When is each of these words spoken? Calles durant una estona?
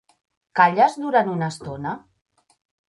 Calles 0.61 0.97
durant 1.03 1.31
una 1.37 1.53
estona? 1.57 1.97